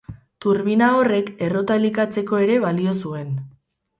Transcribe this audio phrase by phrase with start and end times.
[0.45, 3.31] Turbina horrek errota elikatzeko ere balio zuen.